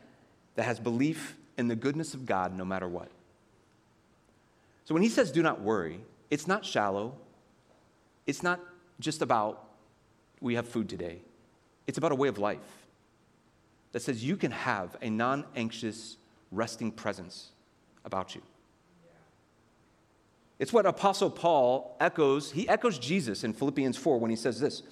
[0.55, 3.09] that has belief in the goodness of God no matter what.
[4.85, 7.15] So when he says, do not worry, it's not shallow.
[8.25, 8.59] It's not
[8.99, 9.67] just about
[10.39, 11.19] we have food today.
[11.85, 12.80] It's about a way of life
[13.91, 16.17] that says you can have a non anxious,
[16.51, 17.49] resting presence
[18.05, 18.41] about you.
[20.59, 22.51] It's what Apostle Paul echoes.
[22.51, 24.83] He echoes Jesus in Philippians 4 when he says this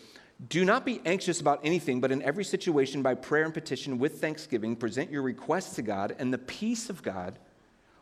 [0.47, 4.21] do not be anxious about anything, but in every situation, by prayer and petition with
[4.21, 7.37] thanksgiving, present your requests to God, and the peace of God,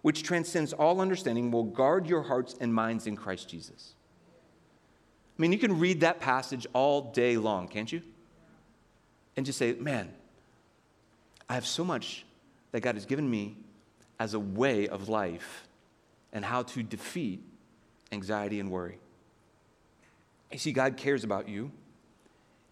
[0.04, 3.96] which transcends all understanding, will guard your hearts and minds in Christ Jesus.
[5.38, 8.04] I mean, you can read that passage all day long, can't you?
[9.36, 10.14] And just say, man,
[11.50, 12.26] I have so much
[12.72, 13.56] that God has given me
[14.20, 15.68] as a way of life
[16.34, 17.42] and how to defeat
[18.12, 19.00] anxiety and worry.
[20.52, 21.72] You see, God cares about you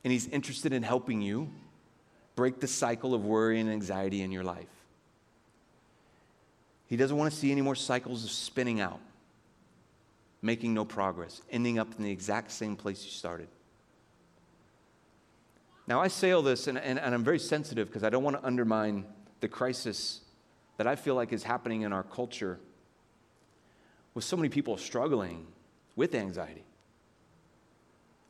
[0.03, 1.49] and He's interested in helping you
[2.35, 4.67] break the cycle of worry and anxiety in your life.
[6.87, 8.99] He doesn't want to see any more cycles of spinning out,
[10.41, 13.47] making no progress, ending up in the exact same place you started.
[15.87, 18.37] Now, I say all this, and, and, and I'm very sensitive because I don't want
[18.39, 19.05] to undermine
[19.39, 20.21] the crisis
[20.77, 22.59] that I feel like is happening in our culture
[24.13, 25.45] with so many people struggling
[25.95, 26.63] with anxiety.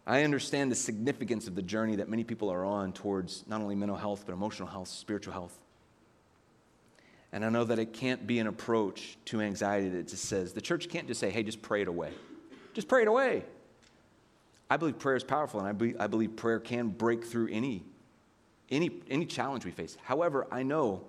[0.08, 3.74] I understand the significance of the journey that many people are on towards not only
[3.76, 5.58] mental health, but emotional health, spiritual health.
[7.32, 10.62] And I know that it can't be an approach to anxiety that just says, the
[10.62, 12.12] church can't just say, hey, just pray it away.
[12.74, 13.46] Just pray it away.
[14.70, 17.84] I believe prayer is powerful, and I believe, I believe prayer can break through any
[18.70, 19.98] any, any challenge we face.
[20.04, 21.04] However, I know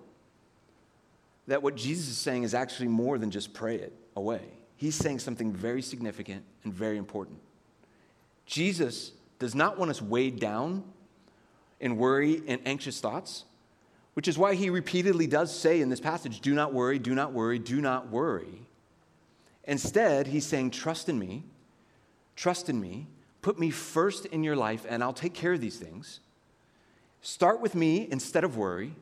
[1.46, 4.42] that what Jesus is saying is actually more than just pray it away.
[4.76, 7.38] He's saying something very significant and very important.
[8.44, 10.84] Jesus does not want us weighed down
[11.80, 13.44] in worry and anxious thoughts,
[14.14, 17.32] which is why he repeatedly does say in this passage, Do not worry, do not
[17.32, 18.66] worry, do not worry.
[19.64, 21.44] Instead, he's saying, Trust in me,
[22.34, 23.06] trust in me,
[23.46, 26.18] put me first in your life, and I'll take care of these things.
[27.22, 28.96] Start with me instead of worry.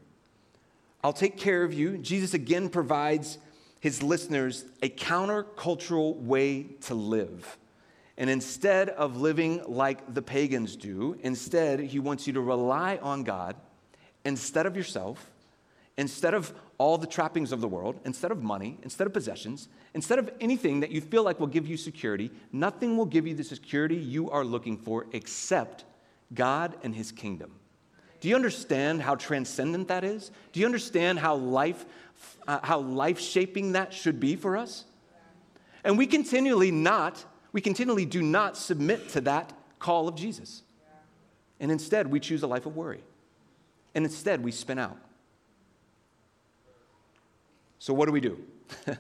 [1.03, 1.97] I'll take care of you.
[1.97, 3.39] Jesus again provides
[3.81, 7.57] his listeners a countercultural way to live.
[8.19, 13.25] And instead of living like the pagans do, instead, he wants you to rely on
[13.25, 13.57] God
[14.27, 15.31] instead of yourself,
[15.97, 20.19] instead of all the trappings of the world, instead of money, instead of possessions, instead
[20.19, 22.31] of anything that you feel like will give you security.
[22.53, 25.85] Nothing will give you the security you are looking for except
[26.35, 27.53] God and his kingdom.
[28.21, 30.31] Do you understand how transcendent that is?
[30.53, 31.85] Do you understand how life,
[32.49, 34.85] uh, how life shaping that should be for us?
[35.85, 40.63] And we continually not, we continually do not submit to that call of Jesus.
[41.61, 43.03] And instead, we choose a life of worry.
[43.95, 44.97] And instead, we spin out.
[47.85, 48.39] So, what do we do?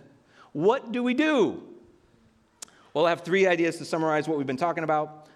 [0.53, 1.63] what do we do?
[2.93, 5.27] Well, I have three ideas to summarize what we've been talking about.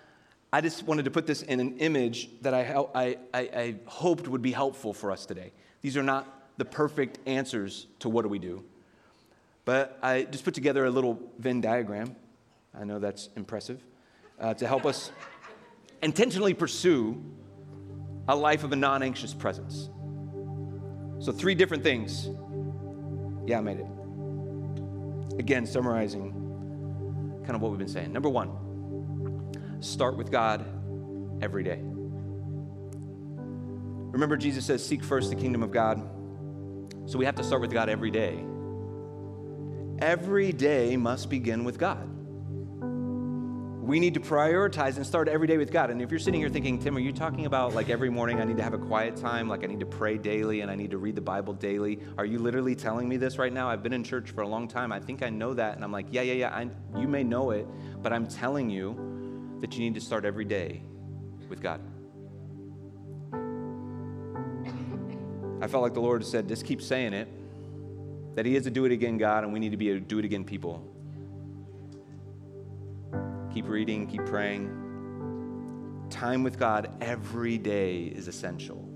[0.52, 4.28] I just wanted to put this in an image that I, I, I, I hoped
[4.28, 5.52] would be helpful for us today.
[5.80, 6.26] These are not
[6.58, 8.62] the perfect answers to what do we do.
[9.64, 12.16] But I just put together a little Venn diagram.
[12.78, 13.82] I know that's impressive.
[14.38, 15.10] Uh, to help us
[16.02, 17.18] intentionally pursue
[18.28, 19.88] a life of a non anxious presence.
[21.18, 22.28] So, three different things.
[23.48, 23.86] Yeah, I made it.
[25.38, 26.32] Again, summarizing
[27.44, 28.12] kind of what we've been saying.
[28.12, 28.50] Number one,
[29.80, 30.66] Start with God
[31.40, 31.78] every day.
[34.10, 36.02] Remember, Jesus says, Seek first the kingdom of God.
[37.06, 38.44] So we have to start with God every day.
[40.00, 42.08] Every day must begin with God.
[43.88, 45.88] We need to prioritize and start every day with God.
[45.88, 48.44] And if you're sitting here thinking, Tim, are you talking about like every morning I
[48.44, 50.90] need to have a quiet time, like I need to pray daily and I need
[50.90, 51.98] to read the Bible daily?
[52.18, 53.70] Are you literally telling me this right now?
[53.70, 54.92] I've been in church for a long time.
[54.92, 55.74] I think I know that.
[55.74, 56.48] And I'm like, yeah, yeah, yeah.
[56.54, 56.68] I,
[57.00, 57.66] you may know it,
[58.02, 60.82] but I'm telling you that you need to start every day
[61.48, 61.80] with God.
[65.62, 67.26] I felt like the Lord said, just keep saying it,
[68.34, 70.18] that He is a do it again God, and we need to be a do
[70.18, 70.94] it again people.
[73.58, 74.70] Keep reading, keep praying.
[76.10, 78.88] Time with God every day is essential.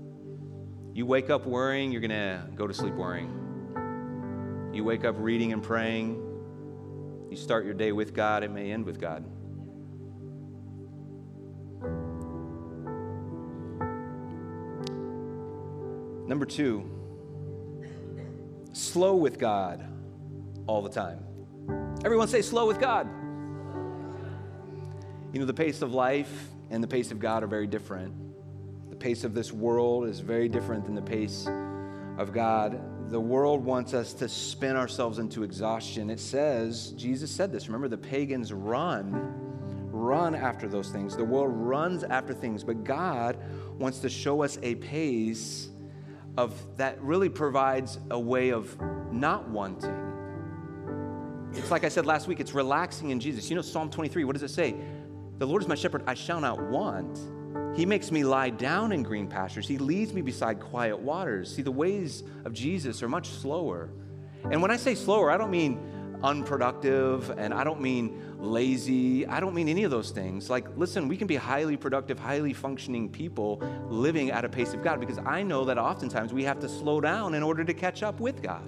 [0.93, 4.71] You wake up worrying, you're going to go to sleep worrying.
[4.73, 6.15] You wake up reading and praying,
[7.29, 9.25] you start your day with God, it may end with God.
[16.25, 16.89] Number two,
[18.71, 19.85] slow with God
[20.67, 21.19] all the time.
[22.05, 23.09] Everyone say slow with God.
[25.33, 28.13] You know, the pace of life and the pace of God are very different.
[28.91, 31.47] The pace of this world is very different than the pace
[32.19, 32.79] of God.
[33.09, 36.11] The world wants us to spin ourselves into exhaustion.
[36.11, 37.67] It says, Jesus said this.
[37.67, 39.33] Remember, the pagans run,
[39.91, 41.17] run after those things.
[41.17, 43.35] The world runs after things, but God
[43.79, 45.69] wants to show us a pace
[46.37, 48.79] of that really provides a way of
[49.11, 50.13] not wanting.
[51.53, 53.49] It's like I said last week, it's relaxing in Jesus.
[53.49, 54.75] You know, Psalm 23, what does it say?
[55.43, 57.19] The Lord is my shepherd, I shall not want.
[57.75, 59.67] He makes me lie down in green pastures.
[59.67, 61.53] He leads me beside quiet waters.
[61.53, 63.89] See, the ways of Jesus are much slower.
[64.49, 65.79] And when I say slower, I don't mean
[66.23, 69.27] unproductive and I don't mean lazy.
[69.27, 70.49] I don't mean any of those things.
[70.49, 74.81] Like, listen, we can be highly productive, highly functioning people living at a pace of
[74.81, 78.01] God because I know that oftentimes we have to slow down in order to catch
[78.01, 78.63] up with God.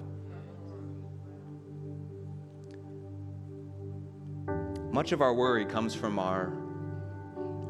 [4.92, 6.65] Much of our worry comes from our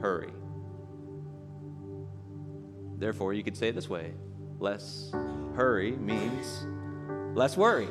[0.01, 0.33] hurry.
[2.99, 4.13] Therefore, you could say it this way
[4.59, 5.13] less
[5.55, 6.67] hurry means
[7.37, 7.89] less worry.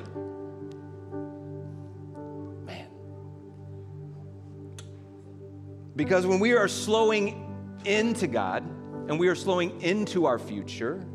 [2.65, 2.87] Man.
[5.95, 7.41] Because when we are slowing
[7.85, 8.63] into God
[9.07, 11.05] and we are slowing into our future,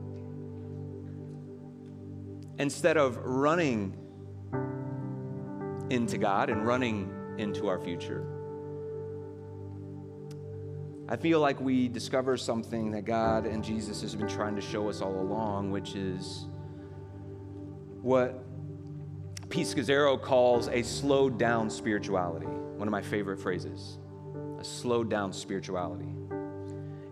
[2.58, 3.96] instead of running
[5.90, 8.39] into God and running into our future,
[11.10, 14.88] I feel like we discover something that God and Jesus has been trying to show
[14.88, 16.46] us all along, which is
[18.00, 18.44] what
[19.48, 23.98] Pete Scazzero calls a slowed down spirituality, one of my favorite phrases
[24.60, 26.14] a slowed down spirituality.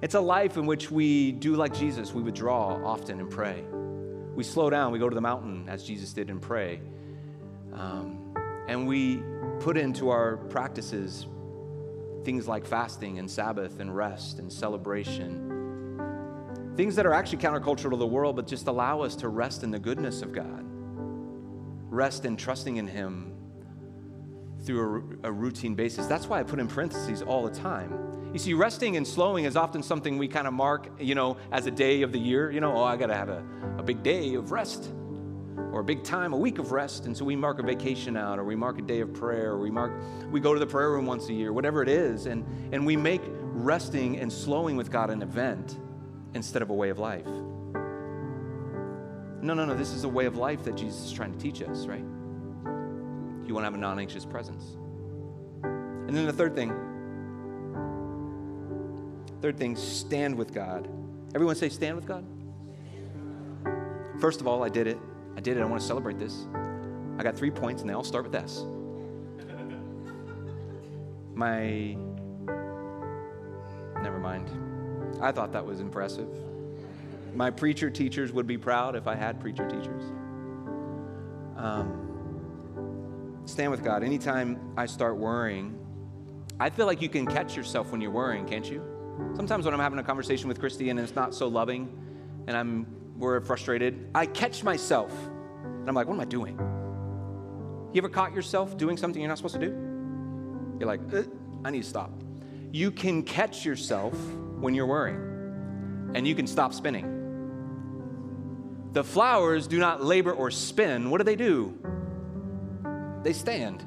[0.01, 3.65] It's a life in which we do like Jesus, we withdraw often and pray.
[4.37, 6.81] We slow down, we go to the mountain as Jesus did and pray.
[7.73, 8.33] Um,
[8.69, 9.23] and we
[9.59, 11.27] put into our practices
[12.25, 15.55] things like fasting and Sabbath and rest and celebration.
[16.77, 19.71] Things that are actually countercultural to the world, but just allow us to rest in
[19.71, 20.65] the goodness of God,
[21.91, 23.35] rest in trusting in Him
[24.63, 26.07] through a, a routine basis.
[26.07, 29.57] That's why I put in parentheses all the time you see, resting and slowing is
[29.57, 32.51] often something we kind of mark, you know, as a day of the year.
[32.51, 33.43] You know, oh, I got to have a,
[33.79, 34.93] a big day of rest
[35.73, 37.07] or a big time, a week of rest.
[37.07, 39.59] And so we mark a vacation out or we mark a day of prayer or
[39.59, 39.93] we mark,
[40.31, 42.27] we go to the prayer room once a year, whatever it is.
[42.27, 45.79] And, and we make resting and slowing with God an event
[46.35, 47.27] instead of a way of life.
[49.41, 49.75] No, no, no.
[49.75, 52.05] This is a way of life that Jesus is trying to teach us, right?
[53.47, 54.65] You want to have a non anxious presence.
[55.63, 56.73] And then the third thing,
[59.41, 60.89] Third thing, stand with God.
[61.35, 62.25] Everyone say, stand with God.
[64.21, 64.99] First of all, I did it.
[65.39, 65.61] I did it.
[65.61, 66.49] I want to celebrate this.
[67.17, 68.65] I got three points, and they all start with S.
[71.33, 71.97] My.
[74.03, 74.51] Never mind.
[75.23, 76.29] I thought that was impressive.
[77.37, 80.03] My preacher teachers would be proud if I had preacher teachers.
[81.57, 84.03] Um, stand with God.
[84.03, 85.79] Anytime I start worrying,
[86.59, 88.83] I feel like you can catch yourself when you're worrying, can't you?
[89.37, 91.97] Sometimes when I'm having a conversation with Christy and it's not so loving
[92.49, 95.13] and I'm we're frustrated, I catch myself
[95.65, 96.57] and I'm like, what am I doing?
[97.93, 99.73] You ever caught yourself doing something you're not supposed to do?
[100.79, 101.23] You're like, uh,
[101.65, 102.13] I need to stop.
[102.71, 104.15] You can catch yourself
[104.61, 107.15] when you're worrying and you can stop spinning.
[108.93, 111.11] The flowers do not labor or spin.
[111.11, 111.77] What do they do?
[113.23, 113.85] They stand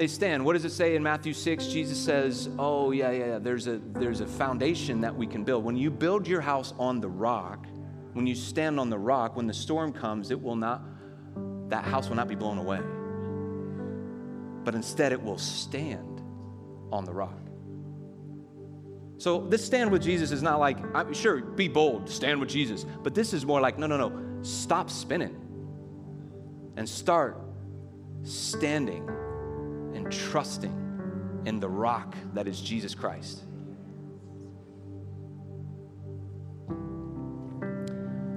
[0.00, 0.42] they stand.
[0.42, 1.66] What does it say in Matthew 6?
[1.66, 3.38] Jesus says, Oh, yeah, yeah, yeah.
[3.38, 5.62] There's a, there's a foundation that we can build.
[5.62, 7.66] When you build your house on the rock,
[8.14, 10.82] when you stand on the rock, when the storm comes, it will not,
[11.68, 12.80] that house will not be blown away.
[14.64, 16.22] But instead, it will stand
[16.90, 17.38] on the rock.
[19.18, 22.86] So, this stand with Jesus is not like, I'm sure, be bold, stand with Jesus.
[23.02, 25.36] But this is more like, no, no, no, stop spinning
[26.78, 27.38] and start
[28.22, 29.06] standing
[29.94, 33.42] and trusting in the rock that is Jesus Christ.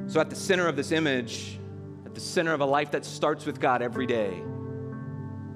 [0.08, 1.60] So, at the center of this image,
[2.06, 4.41] at the center of a life that starts with God every day,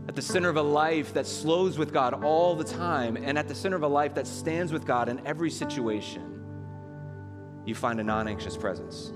[0.08, 3.48] at the center of a life that slows with God all the time, and at
[3.48, 6.44] the center of a life that stands with God in every situation,
[7.66, 9.12] you find a non anxious presence.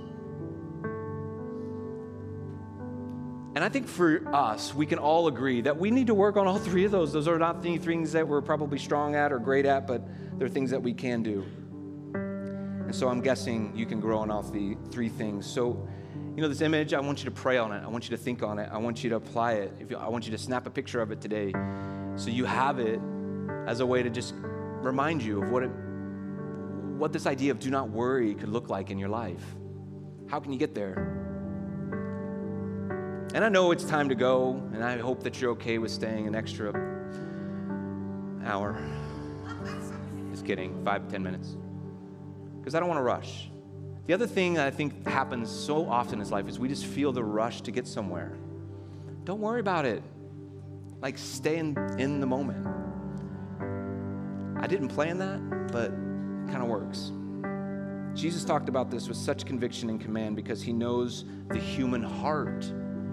[3.62, 6.48] And I think for us, we can all agree that we need to work on
[6.48, 7.14] all three of those.
[7.14, 10.02] Those are not the things that we're probably strong at or great at, but
[10.40, 11.46] they're things that we can do.
[12.16, 15.46] And so I'm guessing you can grow on all the three things.
[15.46, 15.88] So,
[16.36, 17.84] you know, this image, I want you to pray on it.
[17.84, 18.68] I want you to think on it.
[18.74, 19.74] I want you to apply it.
[19.92, 21.52] You, I want you to snap a picture of it today
[22.16, 23.00] so you have it
[23.68, 25.72] as a way to just remind you of what, it,
[26.98, 29.44] what this idea of do not worry could look like in your life.
[30.30, 31.21] How can you get there?
[33.34, 36.28] And I know it's time to go, and I hope that you're okay with staying
[36.28, 36.74] an extra
[38.44, 38.78] hour.
[40.32, 41.56] Just kidding, five, ten minutes.
[42.60, 43.50] Because I don't want to rush.
[44.08, 47.14] The other thing that I think happens so often in life is we just feel
[47.14, 48.34] the rush to get somewhere.
[49.24, 50.04] Don't worry about it.
[51.02, 52.68] Like, stay in, in the moment.
[54.60, 57.14] I didn't plan that, but it kind of works.
[58.14, 62.70] Jesus talked about this with such conviction and command because he knows the human heart.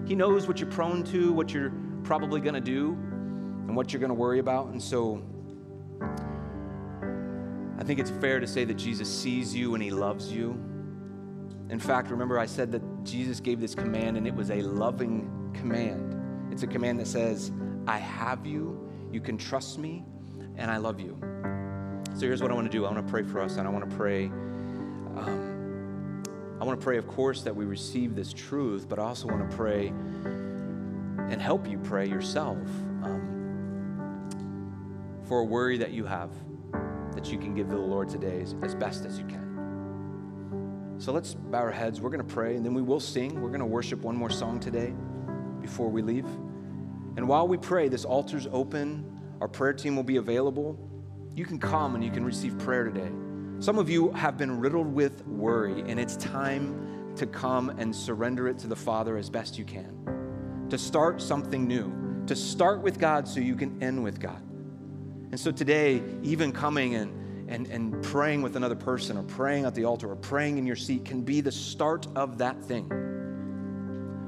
[0.09, 1.71] He knows what you're prone to, what you're
[2.03, 2.93] probably going to do,
[3.67, 4.69] and what you're going to worry about.
[4.69, 5.21] And so
[7.77, 10.59] I think it's fair to say that Jesus sees you and he loves you.
[11.69, 15.29] In fact, remember I said that Jesus gave this command and it was a loving
[15.53, 16.51] command.
[16.51, 17.51] It's a command that says,
[17.85, 20.03] I have you, you can trust me,
[20.57, 21.19] and I love you.
[22.15, 23.69] So here's what I want to do I want to pray for us, and I
[23.69, 24.25] want to pray.
[24.25, 25.48] Um,
[26.59, 29.49] I want to pray, of course, that we receive this truth, but I also want
[29.49, 32.57] to pray and help you pray yourself
[33.03, 34.29] um,
[35.25, 36.31] for a worry that you have
[37.13, 40.95] that you can give to the Lord today as, as best as you can.
[40.99, 42.01] So let's bow our heads.
[42.01, 43.41] We're going to pray, and then we will sing.
[43.41, 44.93] We're going to worship one more song today
[45.61, 46.25] before we leave.
[47.15, 49.05] And while we pray, this altar's open.
[49.39, 50.77] Our prayer team will be available.
[51.35, 53.09] You can come and you can receive prayer today.
[53.61, 58.47] Some of you have been riddled with worry, and it's time to come and surrender
[58.47, 60.65] it to the Father as best you can.
[60.69, 64.41] To start something new, to start with God so you can end with God.
[65.31, 69.75] And so today, even coming and, and, and praying with another person or praying at
[69.75, 72.87] the altar or praying in your seat can be the start of that thing.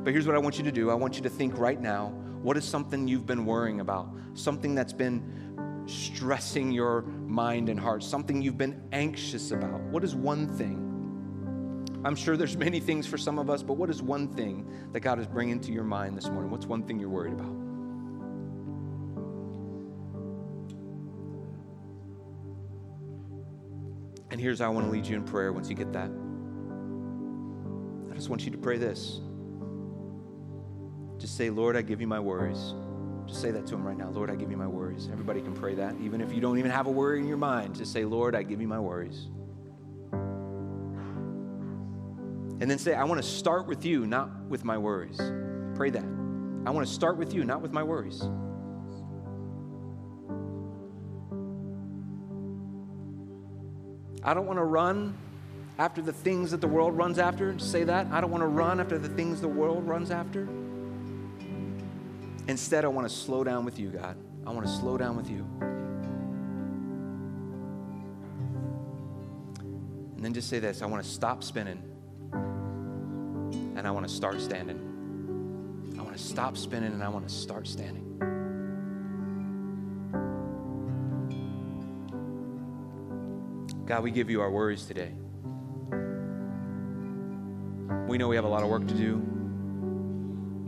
[0.04, 2.08] But here's what I want you to do I want you to think right now
[2.42, 4.10] what is something you've been worrying about?
[4.34, 5.51] Something that's been
[5.92, 9.82] stressing your mind and heart, something you've been anxious about.
[9.82, 10.88] What is one thing?
[12.04, 15.02] I'm sure there's many things for some of us, but what is one thing that
[15.02, 16.50] God is bringing to your mind this morning?
[16.50, 17.62] What's one thing you're worried about?
[24.32, 26.10] And here's how I want to lead you in prayer once you get that.
[28.10, 29.20] I just want you to pray this.
[31.20, 32.74] Just say, Lord, I give you my worries.
[33.28, 34.10] Just say that to him right now.
[34.10, 35.10] Lord, I give you my worries.
[35.12, 35.96] Everybody can pray that.
[36.02, 38.44] Even if you don't even have a worry in your mind, just say, Lord, I
[38.44, 39.28] give you my worries.
[42.62, 45.18] And then say, I want to start with you, not with my worries.
[45.76, 46.06] Pray that.
[46.66, 48.22] I want to start with you, not with my worries.
[54.24, 55.18] I don't want to run
[55.80, 57.58] after the things that the world runs after.
[57.58, 58.06] Say that.
[58.12, 60.48] I don't want to run after the things the world runs after.
[62.52, 64.18] Instead, I want to slow down with you, God.
[64.46, 65.48] I want to slow down with you.
[70.16, 71.82] And then just say this I want to stop spinning
[72.34, 75.96] and I want to start standing.
[75.98, 78.18] I want to stop spinning and I want to start standing.
[83.86, 85.14] God, we give you our worries today.
[88.10, 89.41] We know we have a lot of work to do.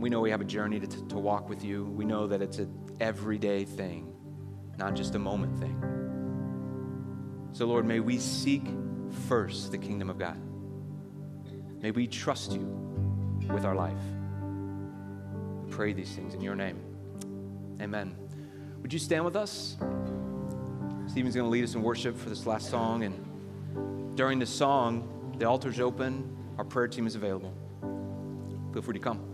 [0.04, 1.86] We know we have a journey to, to walk with you.
[1.86, 4.14] We know that it's an everyday thing,
[4.76, 5.80] not just a moment thing.
[7.52, 8.66] So, Lord, may we seek
[9.28, 10.38] first the kingdom of God.
[11.80, 12.66] May we trust you
[13.48, 13.96] with our life.
[15.64, 16.82] We pray these things in your name.
[17.80, 18.14] Amen.
[18.82, 19.78] Would you stand with us?
[21.06, 23.04] Stephen's going to lead us in worship for this last song.
[23.04, 27.54] And during this song, the altar's open, our prayer team is available.
[28.74, 29.33] Feel free to come.